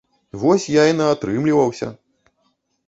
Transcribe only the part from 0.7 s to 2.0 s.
я і наатрымліваўся!